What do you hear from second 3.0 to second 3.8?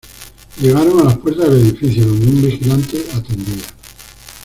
atendía.